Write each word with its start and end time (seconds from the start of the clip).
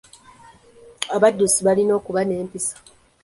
Abaddusi 1.15 1.59
balina 1.67 1.91
okuba 1.99 2.21
n'empisa. 2.25 2.75